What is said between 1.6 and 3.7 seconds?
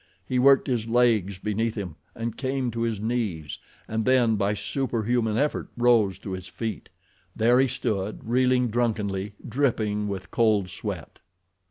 him and came to his knees,